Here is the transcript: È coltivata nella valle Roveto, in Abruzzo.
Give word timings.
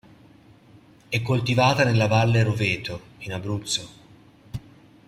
È 1.09 1.21
coltivata 1.21 1.83
nella 1.83 2.07
valle 2.07 2.41
Roveto, 2.41 3.01
in 3.19 3.33
Abruzzo. 3.33 3.89